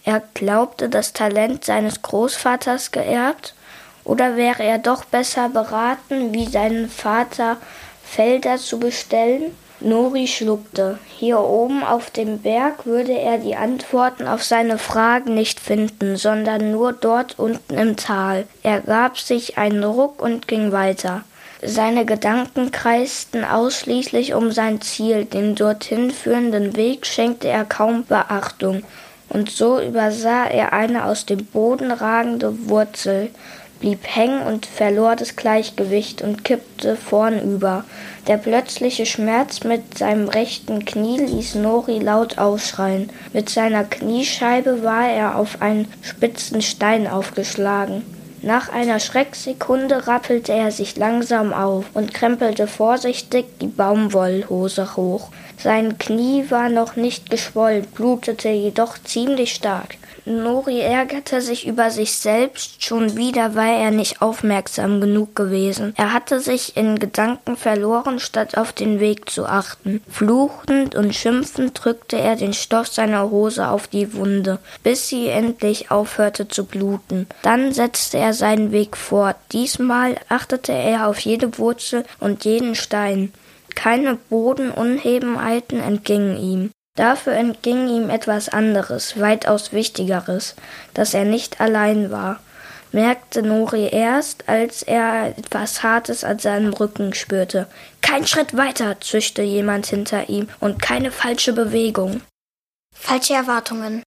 [0.04, 3.54] er glaubte, das Talent seines Großvaters geerbt?
[4.04, 7.58] Oder wäre er doch besser beraten, wie sein Vater
[8.02, 9.54] Felder zu bestellen?
[9.80, 10.98] Nori schluckte.
[11.18, 16.70] Hier oben auf dem Berg würde er die Antworten auf seine Fragen nicht finden, sondern
[16.70, 18.46] nur dort unten im Tal.
[18.62, 21.24] Er gab sich einen Ruck und ging weiter.
[21.62, 28.82] Seine Gedanken kreisten ausschließlich um sein Ziel, dem dorthin führenden Weg schenkte er kaum Beachtung,
[29.28, 33.30] und so übersah er eine aus dem Boden ragende Wurzel,
[33.78, 37.84] blieb hängen und verlor das Gleichgewicht und kippte vornüber.
[38.26, 43.10] Der plötzliche Schmerz mit seinem rechten Knie ließ Nori laut ausschreien.
[43.32, 48.02] Mit seiner Kniescheibe war er auf einen spitzen Stein aufgeschlagen.
[48.42, 55.28] Nach einer Schrecksekunde rappelte er sich langsam auf und krempelte vorsichtig die Baumwollhose hoch.
[55.58, 59.96] Sein Knie war noch nicht geschwollen, blutete jedoch ziemlich stark.
[60.24, 65.94] Nori ärgerte sich über sich selbst, schon wieder war er nicht aufmerksam genug gewesen.
[65.96, 70.02] Er hatte sich in Gedanken verloren, statt auf den Weg zu achten.
[70.08, 75.90] Fluchend und schimpfend drückte er den Stoff seiner Hose auf die Wunde, bis sie endlich
[75.90, 77.26] aufhörte zu bluten.
[77.42, 79.36] Dann setzte er seinen Weg fort.
[79.52, 83.32] Diesmal achtete er auf jede Wurzel und jeden Stein.
[83.74, 86.70] Keine Bodenunebenheiten entgingen ihm.
[87.00, 90.54] Dafür entging ihm etwas anderes, weitaus Wichtigeres,
[90.92, 92.40] dass er nicht allein war,
[92.92, 97.68] merkte Nori erst, als er etwas Hartes an seinem Rücken spürte.
[98.02, 102.20] Kein Schritt weiter, zischte jemand hinter ihm, und keine falsche Bewegung.
[102.94, 104.02] Falsche Erwartungen.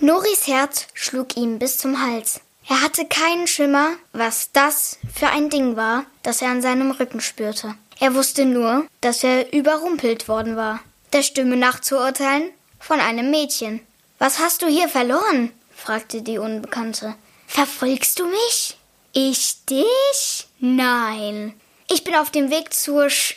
[0.00, 2.40] Noris Herz schlug ihm bis zum Hals.
[2.68, 7.20] Er hatte keinen Schimmer, was das für ein Ding war, das er an seinem Rücken
[7.20, 7.76] spürte.
[8.00, 10.80] Er wusste nur, dass er überrumpelt worden war.
[11.14, 12.50] Der Stimme nach zu urteilen
[12.80, 13.80] von einem Mädchen.
[14.18, 15.52] Was hast du hier verloren?
[15.72, 17.14] fragte die Unbekannte.
[17.46, 18.76] Verfolgst du mich?
[19.12, 20.48] Ich dich?
[20.58, 21.54] Nein.
[21.88, 23.36] Ich bin auf dem Weg zur Sch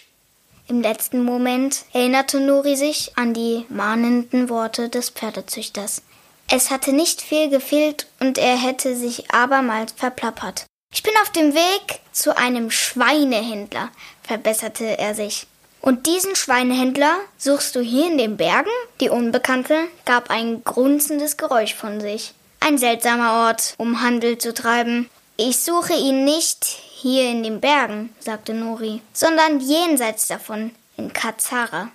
[0.67, 6.01] Im letzten Moment erinnerte Nori sich an die mahnenden Worte des Pferdezüchters.
[6.49, 10.65] Es hatte nicht viel gefehlt und er hätte sich abermals verplappert.
[10.91, 13.91] Ich bin auf dem Weg zu einem Schweinehändler,
[14.23, 15.45] verbesserte er sich.
[15.81, 18.71] Und diesen Schweinehändler suchst du hier in den Bergen?
[18.99, 22.33] Die Unbekannte gab ein grunzendes Geräusch von sich.
[22.59, 25.09] Ein seltsamer Ort, um Handel zu treiben.
[25.37, 31.89] Ich suche ihn nicht hier in den Bergen, sagte Nori, sondern jenseits davon, in Kazara.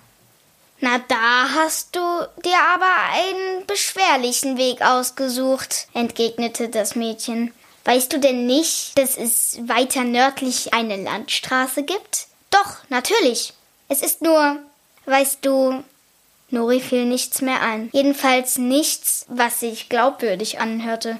[0.79, 1.99] Na, da hast du
[2.43, 7.53] dir aber einen beschwerlichen Weg ausgesucht, entgegnete das Mädchen.
[7.85, 12.27] Weißt du denn nicht, dass es weiter nördlich eine Landstraße gibt?
[12.49, 13.53] Doch, natürlich.
[13.93, 14.57] Es ist nur,
[15.05, 15.83] weißt du,
[16.49, 17.91] Nori fiel nichts mehr ein.
[17.93, 21.19] Jedenfalls nichts, was sich glaubwürdig anhörte.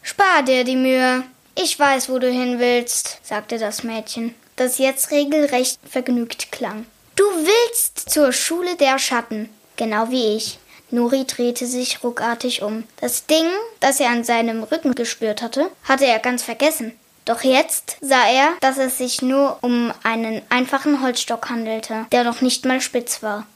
[0.00, 1.24] Spar dir die Mühe.
[1.56, 6.86] Ich weiß, wo du hin willst, sagte das Mädchen, das jetzt regelrecht vergnügt klang.
[7.16, 10.60] Du willst zur Schule der Schatten, genau wie ich.
[10.92, 12.84] Nuri drehte sich ruckartig um.
[13.00, 13.48] Das Ding,
[13.80, 16.92] das er an seinem Rücken gespürt hatte, hatte er ganz vergessen.
[17.24, 22.42] Doch jetzt sah er, dass es sich nur um einen einfachen Holzstock handelte, der noch
[22.42, 23.46] nicht mal spitz war.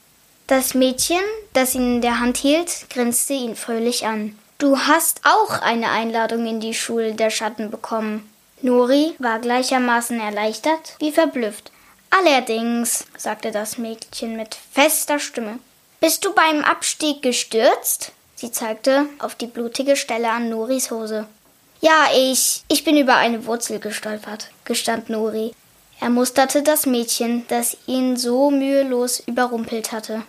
[0.47, 1.21] Das Mädchen,
[1.53, 4.37] das ihn in der Hand hielt, grinste ihn fröhlich an.
[4.57, 8.27] Du hast auch eine Einladung in die Schule der Schatten bekommen.
[8.61, 11.71] Nori war gleichermaßen erleichtert wie verblüfft.
[12.09, 15.59] Allerdings, sagte das Mädchen mit fester Stimme.
[16.01, 18.11] Bist du beim Abstieg gestürzt?
[18.35, 21.27] Sie zeigte auf die blutige Stelle an Noris Hose.
[21.81, 22.63] Ja, ich.
[22.67, 25.53] Ich bin über eine Wurzel gestolpert, gestand Nori.
[26.01, 30.23] Er musterte das Mädchen, das ihn so mühelos überrumpelt hatte.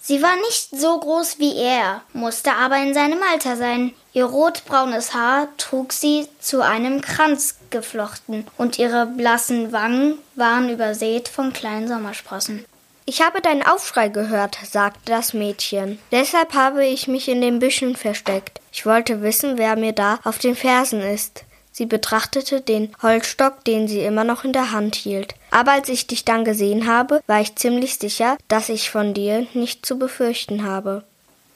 [0.00, 3.92] Sie war nicht so groß wie er, musste aber in seinem Alter sein.
[4.12, 11.28] Ihr rotbraunes Haar trug sie zu einem Kranz geflochten, und ihre blassen Wangen waren übersät
[11.28, 12.64] von kleinen Sommersprossen.
[13.10, 15.98] Ich habe deinen Aufschrei gehört, sagte das Mädchen.
[16.12, 18.60] Deshalb habe ich mich in den Büschen versteckt.
[18.70, 21.44] Ich wollte wissen, wer mir da auf den Fersen ist.
[21.72, 25.36] Sie betrachtete den Holzstock, den sie immer noch in der Hand hielt.
[25.50, 29.46] Aber als ich dich dann gesehen habe, war ich ziemlich sicher, dass ich von dir
[29.54, 31.02] nicht zu befürchten habe.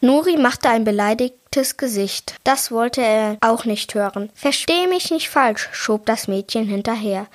[0.00, 2.34] Nuri machte ein beleidigtes Gesicht.
[2.44, 4.30] Das wollte er auch nicht hören.
[4.34, 7.26] Versteh mich nicht falsch, schob das Mädchen hinterher.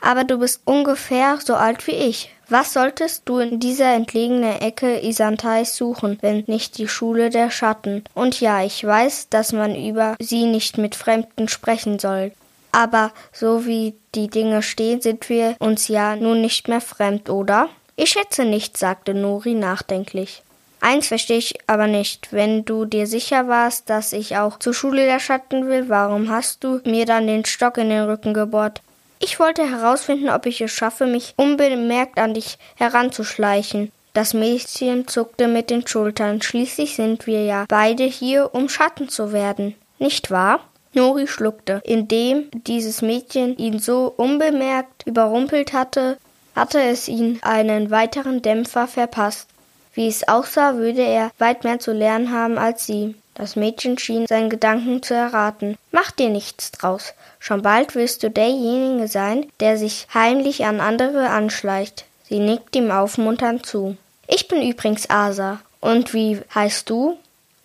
[0.00, 2.30] Aber du bist ungefähr so alt wie ich.
[2.48, 8.04] Was solltest du in dieser entlegenen Ecke Isantais suchen, wenn nicht die Schule der Schatten?
[8.14, 12.30] Und ja, ich weiß, dass man über sie nicht mit Fremden sprechen soll.
[12.70, 17.68] Aber so wie die Dinge stehen, sind wir uns ja nun nicht mehr fremd, oder?
[17.96, 20.42] Ich schätze nicht, sagte Nori nachdenklich.
[20.80, 22.32] Eins verstehe ich aber nicht.
[22.32, 26.62] Wenn du dir sicher warst, dass ich auch zur Schule der Schatten will, warum hast
[26.62, 28.82] du mir dann den Stock in den Rücken gebohrt?
[29.18, 33.92] Ich wollte herausfinden, ob ich es schaffe, mich unbemerkt an dich heranzuschleichen.
[34.12, 36.40] Das Mädchen zuckte mit den Schultern.
[36.40, 39.74] Schließlich sind wir ja beide hier, um Schatten zu werden.
[39.98, 40.60] Nicht wahr?
[40.94, 41.82] Nori schluckte.
[41.84, 46.16] Indem dieses Mädchen ihn so unbemerkt überrumpelt hatte,
[46.54, 49.48] hatte es ihn einen weiteren Dämpfer verpasst.
[49.92, 53.14] Wie es aussah, würde er weit mehr zu lernen haben als sie.
[53.36, 55.76] Das Mädchen schien seinen Gedanken zu erraten.
[55.92, 57.12] Mach dir nichts draus.
[57.38, 62.06] Schon bald wirst du derjenige sein, der sich heimlich an andere anschleicht.
[62.28, 63.96] Sie nickt ihm aufmunternd zu.
[64.26, 65.60] Ich bin übrigens Asa.
[65.80, 67.18] Und wie heißt du?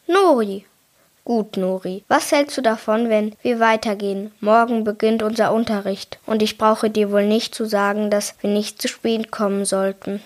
[0.07, 0.65] Nori.
[1.23, 2.03] Gut, Nori.
[2.09, 4.31] Was hältst du davon, wenn wir weitergehen?
[4.41, 8.81] Morgen beginnt unser Unterricht, und ich brauche dir wohl nicht zu sagen, dass wir nicht
[8.81, 10.21] zu spät kommen sollten.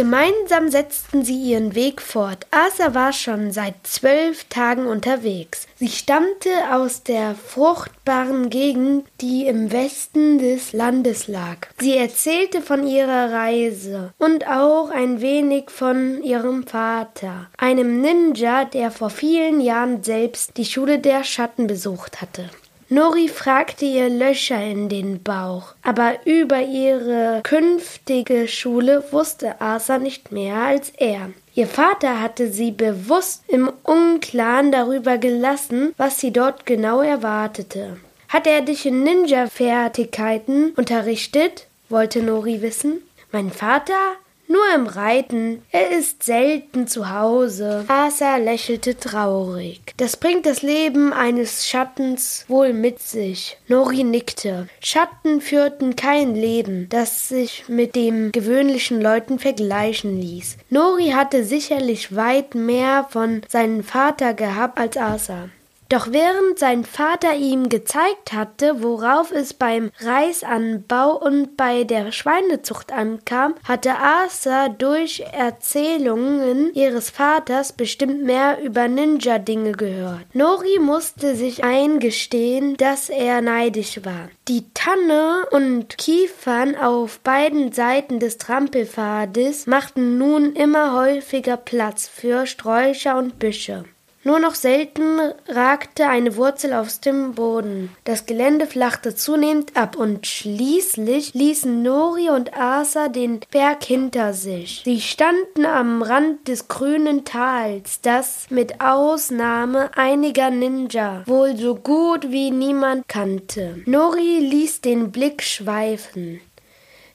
[0.00, 2.46] Gemeinsam setzten sie ihren Weg fort.
[2.50, 5.66] Asa war schon seit zwölf Tagen unterwegs.
[5.76, 11.68] Sie stammte aus der fruchtbaren Gegend, die im Westen des Landes lag.
[11.78, 18.90] Sie erzählte von ihrer Reise und auch ein wenig von ihrem Vater, einem Ninja, der
[18.90, 22.48] vor vielen Jahren selbst die Schule der Schatten besucht hatte.
[22.92, 30.32] Nori fragte ihr Löcher in den Bauch, aber über ihre künftige Schule wusste Asa nicht
[30.32, 31.30] mehr als er.
[31.54, 37.98] Ihr Vater hatte sie bewusst im Unklaren darüber gelassen, was sie dort genau erwartete.
[38.28, 41.68] Hat er dich in Ninja-Fertigkeiten unterrichtet?
[41.90, 43.02] wollte Nori wissen.
[43.30, 44.16] Mein Vater?
[44.50, 45.62] Nur im Reiten.
[45.70, 47.84] Er ist selten zu Hause.
[47.86, 49.80] Asa lächelte traurig.
[49.96, 53.58] Das bringt das Leben eines Schattens wohl mit sich.
[53.68, 54.66] Nori nickte.
[54.80, 60.56] Schatten führten kein Leben, das sich mit dem gewöhnlichen Leuten vergleichen ließ.
[60.68, 65.48] Nori hatte sicherlich weit mehr von seinem Vater gehabt als Asa.
[65.90, 72.92] Doch während sein Vater ihm gezeigt hatte, worauf es beim Reisanbau und bei der Schweinezucht
[72.92, 80.32] ankam, hatte Asa durch Erzählungen ihres Vaters bestimmt mehr über Ninja-Dinge gehört.
[80.32, 84.28] Nori musste sich eingestehen, dass er neidisch war.
[84.46, 92.46] Die Tanne und Kiefern auf beiden Seiten des Trampelpfades machten nun immer häufiger Platz für
[92.46, 93.86] Sträucher und Büsche.
[94.22, 97.90] Nur noch selten ragte eine Wurzel aus dem Boden.
[98.04, 104.82] Das Gelände flachte zunehmend ab und schließlich ließen Nori und Asa den Berg hinter sich.
[104.84, 112.30] Sie standen am Rand des grünen Tals, das mit Ausnahme einiger Ninja wohl so gut
[112.30, 113.80] wie niemand kannte.
[113.86, 116.42] Nori ließ den Blick schweifen.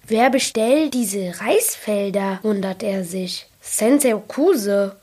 [0.07, 2.39] Wer bestellt diese Reisfelder?
[2.41, 3.47] wundert er sich.
[3.61, 4.95] Sensei Okuse,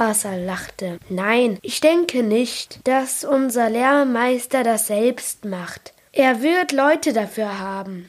[0.00, 0.98] Asa lachte.
[1.10, 5.92] Nein, ich denke nicht, dass unser Lehrmeister das selbst macht.
[6.12, 8.06] Er wird Leute dafür haben.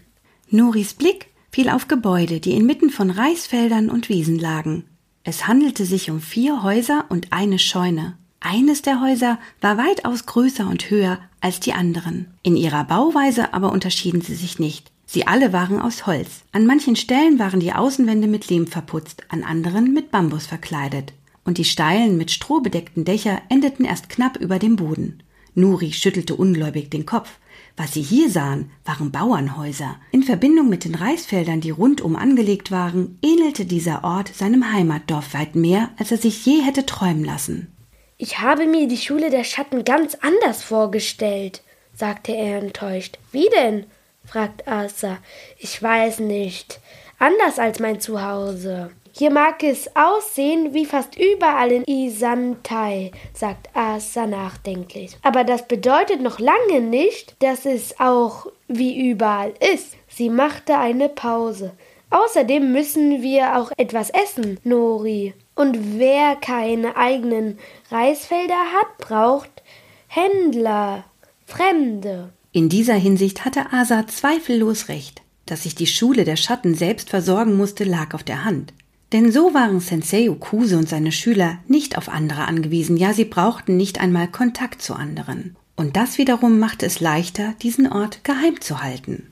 [0.50, 4.86] Noris Blick fiel auf Gebäude, die inmitten von Reisfeldern und Wiesen lagen.
[5.24, 8.18] Es handelte sich um vier Häuser und eine Scheune.
[8.40, 12.34] Eines der Häuser war weitaus größer und höher als die anderen.
[12.42, 14.92] In ihrer Bauweise aber unterschieden sie sich nicht.
[15.06, 16.44] Sie alle waren aus Holz.
[16.54, 21.58] An manchen Stellen waren die Außenwände mit Lehm verputzt, an anderen mit Bambus verkleidet und
[21.58, 25.24] die steilen, mit Stroh bedeckten Dächer endeten erst knapp über dem Boden.
[25.54, 27.40] Nuri schüttelte ungläubig den Kopf.
[27.78, 29.96] Was sie hier sahen, waren Bauernhäuser.
[30.12, 35.56] In Verbindung mit den Reisfeldern, die rundum angelegt waren, ähnelte dieser Ort seinem Heimatdorf weit
[35.56, 37.72] mehr, als er sich je hätte träumen lassen.
[38.18, 41.64] Ich habe mir die Schule der Schatten ganz anders vorgestellt,
[41.96, 43.18] sagte er enttäuscht.
[43.32, 43.86] Wie denn?
[44.26, 45.18] fragt Asa.
[45.58, 46.80] Ich weiß nicht.
[47.18, 48.92] Anders als mein Zuhause.
[49.14, 55.18] Hier mag es aussehen wie fast überall in Isantai, sagt Asa nachdenklich.
[55.22, 59.98] Aber das bedeutet noch lange nicht, dass es auch wie überall ist.
[60.08, 61.74] Sie machte eine Pause.
[62.10, 65.34] Außerdem müssen wir auch etwas essen, Nori.
[65.56, 67.58] Und wer keine eigenen
[67.90, 69.64] Reisfelder hat, braucht
[70.08, 71.06] Händler,
[71.46, 72.34] Fremde.
[72.54, 75.22] In dieser Hinsicht hatte Asa zweifellos recht.
[75.46, 78.74] Dass sich die Schule der Schatten selbst versorgen musste, lag auf der Hand.
[79.14, 83.76] Denn so waren Sensei Okuse und seine Schüler nicht auf andere angewiesen, ja sie brauchten
[83.76, 85.56] nicht einmal Kontakt zu anderen.
[85.76, 89.32] Und das wiederum machte es leichter, diesen Ort geheim zu halten.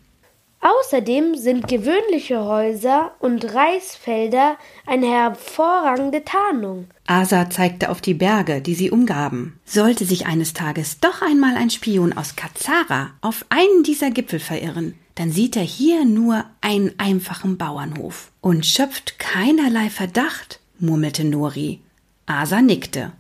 [0.62, 6.88] Außerdem sind gewöhnliche Häuser und Reisfelder eine hervorragende Tarnung.
[7.08, 9.58] Asa zeigte auf die Berge, die sie umgaben.
[9.64, 14.96] Sollte sich eines Tages doch einmal ein Spion aus Kazara auf einen dieser Gipfel verirren,
[15.20, 21.82] dann sieht er hier nur einen einfachen Bauernhof und schöpft keinerlei Verdacht, murmelte Nori.
[22.26, 23.12] Asa nickte.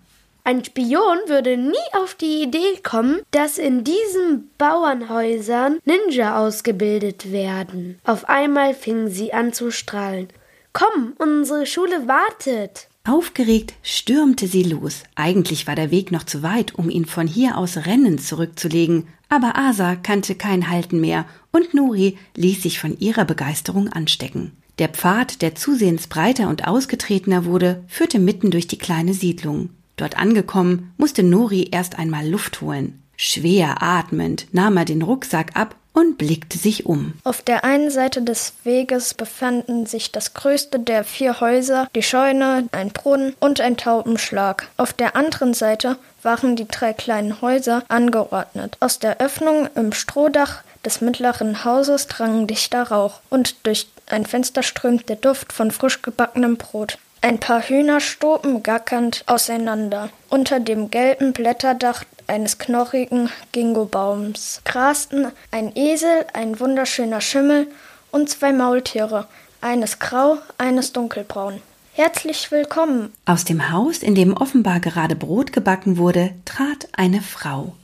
[0.45, 7.99] Ein Spion würde nie auf die Idee kommen, dass in diesen Bauernhäusern Ninja ausgebildet werden.
[8.05, 10.29] Auf einmal fingen sie an zu strahlen.
[10.71, 12.87] Komm, unsere Schule wartet.
[13.05, 15.03] Aufgeregt stürmte sie los.
[15.15, 19.57] Eigentlich war der Weg noch zu weit, um ihn von hier aus rennend zurückzulegen, aber
[19.57, 24.51] Asa kannte kein Halten mehr und Nuri ließ sich von ihrer Begeisterung anstecken.
[24.79, 29.69] Der Pfad, der zusehends breiter und ausgetretener wurde, führte mitten durch die kleine Siedlung.
[29.97, 33.01] Dort angekommen, musste Nori erst einmal Luft holen.
[33.17, 37.13] Schwer atmend nahm er den Rucksack ab und blickte sich um.
[37.25, 42.69] Auf der einen Seite des Weges befanden sich das größte der vier Häuser, die Scheune,
[42.71, 44.69] ein Brunnen und ein Taubenschlag.
[44.77, 48.77] Auf der anderen Seite waren die drei kleinen Häuser angeordnet.
[48.79, 54.63] Aus der Öffnung im Strohdach des mittleren Hauses drang dichter Rauch und durch ein Fenster
[54.63, 56.97] strömte der Duft von frisch gebackenem Brot.
[57.21, 60.09] Ein paar Hühner stoben gackernd auseinander.
[60.29, 67.67] Unter dem gelben Blätterdach eines knorrigen Gingobaums grasten ein Esel, ein wunderschöner Schimmel
[68.11, 69.27] und zwei Maultiere,
[69.61, 71.61] eines grau, eines dunkelbraun.
[71.93, 73.11] Herzlich willkommen.
[73.25, 77.75] Aus dem Haus, in dem offenbar gerade Brot gebacken wurde, trat eine Frau.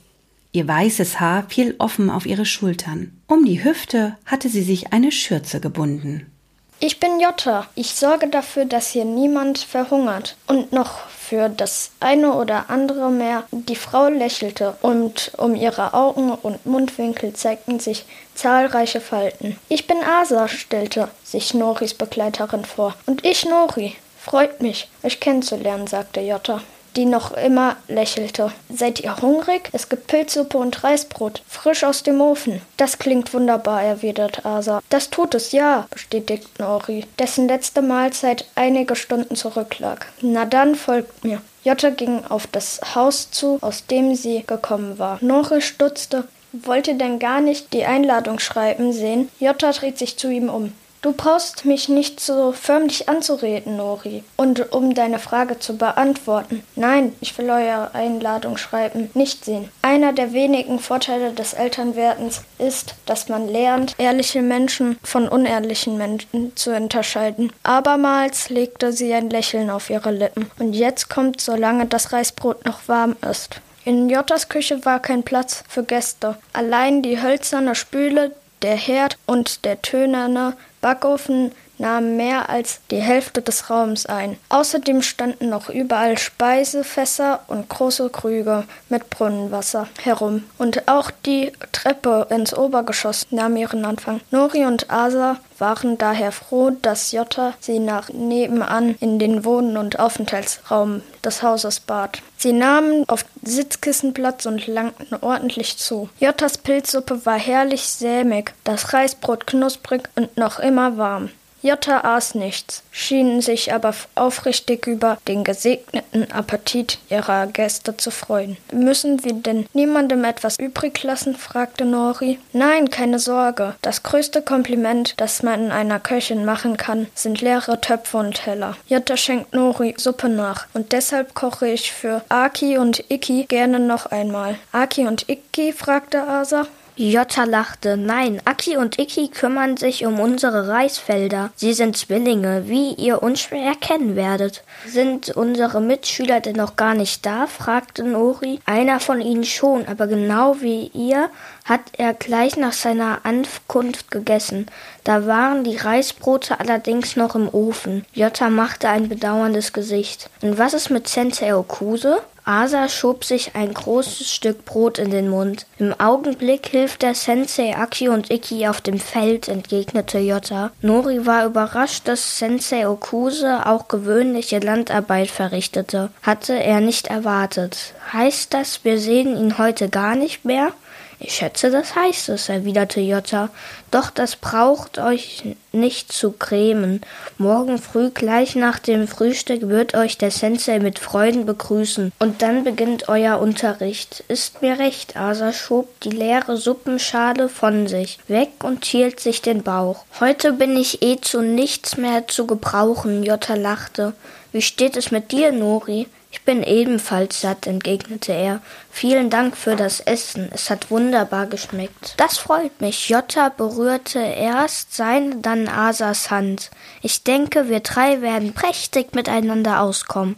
[0.52, 3.12] Ihr weißes Haar fiel offen auf ihre Schultern.
[3.26, 6.32] Um die Hüfte hatte sie sich eine Schürze gebunden.
[6.78, 7.66] Ich bin Jota.
[7.74, 10.36] Ich sorge dafür, dass hier niemand verhungert.
[10.46, 13.44] Und noch für das eine oder andere mehr.
[13.50, 18.04] Die Frau lächelte und um ihre Augen und Mundwinkel zeigten sich
[18.34, 19.58] zahlreiche Falten.
[19.68, 22.94] Ich bin Asa, stellte sich Noris Begleiterin vor.
[23.06, 23.96] Und ich Nori.
[24.18, 26.60] Freut mich, euch kennenzulernen, sagte Jota
[26.96, 28.52] die noch immer lächelte.
[28.72, 29.68] Seid ihr hungrig?
[29.72, 32.62] Es gibt Pilzsuppe und Reisbrot, frisch aus dem Ofen.
[32.76, 34.82] Das klingt wunderbar, erwidert Asa.
[34.88, 40.06] Das tut es, ja, bestätigt Nori, dessen letzte Mahlzeit einige Stunden zurücklag.
[40.22, 41.40] Na dann folgt mir.
[41.64, 45.18] Jutta ging auf das Haus zu, aus dem sie gekommen war.
[45.20, 46.28] Nori stutzte.
[46.52, 49.28] Wollte denn gar nicht die Einladung schreiben sehen.
[49.40, 50.72] Jutta dreht sich zu ihm um.
[51.06, 54.24] Du brauchst mich nicht so förmlich anzureden, Nori.
[54.36, 59.68] Und um deine Frage zu beantworten, nein, ich will eure Einladung schreiben, nicht sehen.
[59.82, 66.56] Einer der wenigen Vorteile des Elternwerdens ist, dass man lernt, ehrliche Menschen von unehrlichen Menschen
[66.56, 67.52] zu unterscheiden.
[67.62, 70.50] Abermals legte sie ein Lächeln auf ihre Lippen.
[70.58, 73.60] Und jetzt kommt, solange das Reisbrot noch warm ist.
[73.84, 76.36] In Jottas Küche war kein Platz für Gäste.
[76.52, 78.32] Allein die hölzerne Spüle,
[78.62, 84.36] der Herd und der tönerne Backofen nahmen mehr als die Hälfte des Raums ein.
[84.48, 90.44] Außerdem standen noch überall Speisefässer und große Krüge mit Brunnenwasser herum.
[90.58, 94.20] Und auch die Treppe ins Obergeschoss nahm ihren Anfang.
[94.30, 99.98] Nori und Asa waren daher froh, dass Jota sie nach nebenan in den Wohn- und
[99.98, 102.20] Aufenthaltsraum des Hauses bat.
[102.36, 106.08] Sie nahmen auf Sitzkissen Platz und langten ordentlich zu.
[106.20, 111.30] Jottas Pilzsuppe war herrlich sämig, das Reisbrot knusprig und noch immer warm.
[111.66, 118.56] Jutta aß nichts, schien sich aber aufrichtig über den gesegneten Appetit ihrer Gäste zu freuen.
[118.70, 121.34] Müssen wir denn niemandem etwas übrig lassen?
[121.34, 122.38] fragte Nori.
[122.52, 123.74] Nein, keine Sorge.
[123.82, 128.76] Das größte Kompliment, das man einer Köchin machen kann, sind leere Töpfe und Teller.
[128.86, 134.06] Jutta schenkt Nori Suppe nach und deshalb koche ich für Aki und Iki gerne noch
[134.06, 134.56] einmal.
[134.70, 135.72] Aki und Iki?
[135.72, 136.68] fragte Asa.
[136.98, 137.98] Jota lachte.
[137.98, 141.50] Nein, Aki und Iki kümmern sich um unsere Reisfelder.
[141.54, 144.64] Sie sind Zwillinge, wie ihr unschwer erkennen werdet.
[144.86, 147.46] Sind unsere Mitschüler denn noch gar nicht da?
[147.46, 148.60] fragte Nori.
[148.64, 151.28] Einer von ihnen schon, aber genau wie ihr
[151.66, 154.66] hat er gleich nach seiner Ankunft gegessen.
[155.04, 158.06] Da waren die Reisbrote allerdings noch im Ofen.
[158.14, 160.30] Jota machte ein bedauerndes Gesicht.
[160.40, 162.22] Und was ist mit Sensei Okuse?
[162.46, 165.66] Asa schob sich ein großes Stück Brot in den Mund.
[165.78, 170.70] Im Augenblick hilft der Sensei Aki und Iki auf dem Feld, entgegnete Jota.
[170.80, 176.10] Nori war überrascht, dass Sensei Okuse auch gewöhnliche Landarbeit verrichtete.
[176.22, 177.94] Hatte er nicht erwartet.
[178.12, 180.72] Heißt das, wir sehen ihn heute gar nicht mehr?
[181.18, 183.48] Ich schätze, das heißt es, erwiderte Jota.
[183.90, 187.00] Doch das braucht euch nicht zu grämen.
[187.38, 192.12] Morgen früh gleich nach dem Frühstück wird euch der Sensei mit Freuden begrüßen.
[192.18, 194.24] Und dann beginnt euer Unterricht.
[194.28, 199.62] Ist mir recht, Asa schob die leere Suppenschale von sich weg und hielt sich den
[199.62, 200.04] Bauch.
[200.20, 204.12] Heute bin ich eh zu nichts mehr zu gebrauchen, Jota lachte.
[204.52, 206.06] Wie steht es mit dir, Nori?
[206.30, 208.60] Ich bin ebenfalls satt, entgegnete er.
[208.90, 210.50] Vielen Dank für das Essen.
[210.52, 212.14] Es hat wunderbar geschmeckt.
[212.16, 213.08] Das freut mich.
[213.08, 216.70] Jota berührte erst seine, dann Asas Hand.
[217.02, 220.36] Ich denke, wir drei werden prächtig miteinander auskommen.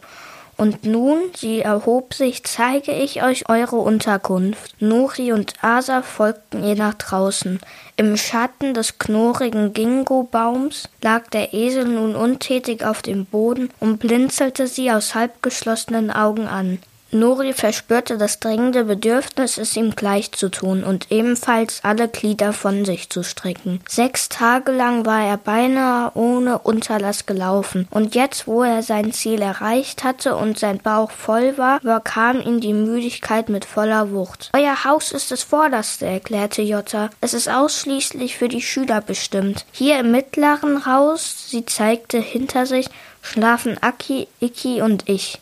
[0.59, 4.75] Und nun, sie erhob sich, zeige ich euch eure Unterkunft.
[4.83, 7.61] Nuri und Asa folgten ihr nach draußen.
[7.97, 14.67] Im Schatten des knurrigen Gingo-Baums lag der Esel nun untätig auf dem Boden und blinzelte
[14.67, 16.81] sie aus halbgeschlossenen Augen an.
[17.11, 22.85] Nori verspürte das dringende Bedürfnis, es ihm gleich zu tun und ebenfalls alle Glieder von
[22.85, 23.81] sich zu strecken.
[23.89, 29.41] Sechs Tage lang war er beinahe ohne Unterlass gelaufen, und jetzt, wo er sein Ziel
[29.41, 34.51] erreicht hatte und sein Bauch voll war, überkam ihn die Müdigkeit mit voller Wucht.
[34.55, 37.09] Euer Haus ist das vorderste, erklärte Jota.
[37.23, 39.65] Es ist ausschließlich für die Schüler bestimmt.
[39.73, 42.89] Hier im mittleren Haus, sie zeigte hinter sich,
[43.23, 45.41] schlafen Aki, Iki und ich.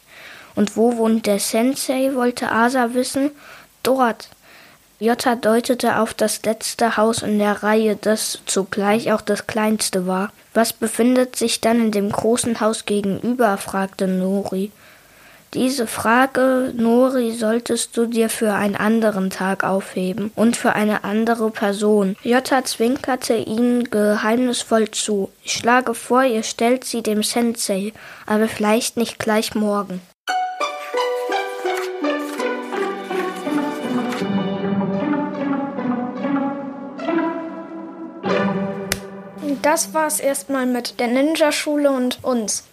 [0.56, 2.14] Und wo wohnt der Sensei?
[2.14, 3.30] wollte Asa wissen.
[3.82, 4.30] Dort.
[4.98, 10.32] Jota deutete auf das letzte Haus in der Reihe, das zugleich auch das kleinste war.
[10.54, 13.58] Was befindet sich dann in dem großen Haus gegenüber?
[13.58, 14.72] fragte Nori.
[15.52, 21.50] Diese Frage, Nori, solltest du dir für einen anderen Tag aufheben und für eine andere
[21.50, 22.16] Person.
[22.22, 25.30] Jota zwinkerte ihn geheimnisvoll zu.
[25.44, 27.92] Ich schlage vor, ihr stellt sie dem Sensei,
[28.24, 30.00] aber vielleicht nicht gleich morgen.
[39.76, 42.64] Das war's erstmal mit der Ninja-Schule und uns.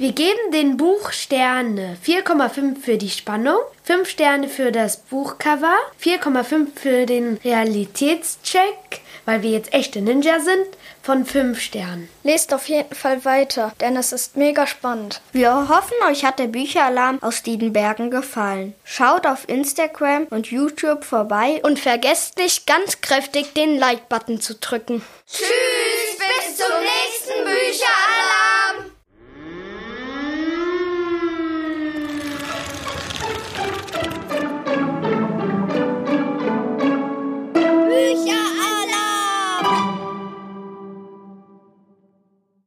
[0.00, 6.68] Wir geben den Buch Sterne 4,5 für die Spannung, 5 Sterne für das Buchcover, 4,5
[6.74, 10.64] für den Realitätscheck, weil wir jetzt echte Ninja sind,
[11.02, 12.08] von 5 Sternen.
[12.22, 15.20] Lest auf jeden Fall weiter, denn es ist mega spannend.
[15.32, 18.72] Wir hoffen, euch hat der Bücheralarm aus Diedenbergen gefallen.
[18.84, 25.02] Schaut auf Instagram und YouTube vorbei und vergesst nicht ganz kräftig den Like-Button zu drücken.
[25.30, 28.59] Tschüss, bis zum nächsten Bücheralarm.